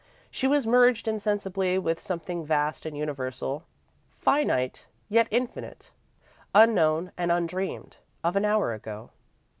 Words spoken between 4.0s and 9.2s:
finite yet infinite, unknown and undreamed of an hour ago.